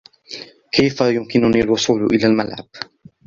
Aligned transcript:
كيف 0.71 1.01
يمكنني 1.01 1.61
الوصول 1.61 2.05
إلى 2.05 2.25
الملعب؟ 2.27 2.65